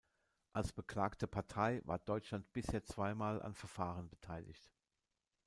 Als 0.51 0.73
beklagte 0.73 1.27
Partei 1.27 1.79
war 1.85 1.99
Deutschland 1.99 2.51
bisher 2.53 2.83
zweimal 2.83 3.39
an 3.39 3.53
Verfahren 3.53 4.09
beteiligt. 4.09 4.71